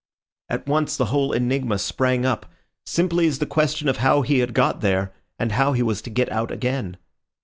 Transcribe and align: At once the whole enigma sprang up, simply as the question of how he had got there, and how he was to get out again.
At 0.49 0.65
once 0.67 0.97
the 0.97 1.05
whole 1.13 1.31
enigma 1.31 1.77
sprang 1.77 2.25
up, 2.25 2.47
simply 2.87 3.27
as 3.27 3.37
the 3.37 3.45
question 3.45 3.87
of 3.87 3.97
how 3.97 4.23
he 4.23 4.39
had 4.39 4.55
got 4.55 4.81
there, 4.81 5.13
and 5.37 5.51
how 5.51 5.73
he 5.73 5.83
was 5.83 6.01
to 6.01 6.09
get 6.09 6.31
out 6.31 6.49
again. 6.49 6.97